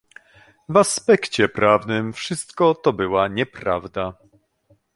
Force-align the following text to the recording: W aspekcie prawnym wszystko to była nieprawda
W 0.69 0.77
aspekcie 0.77 1.49
prawnym 1.49 2.13
wszystko 2.13 2.75
to 2.75 2.93
była 2.93 3.27
nieprawda 3.27 4.17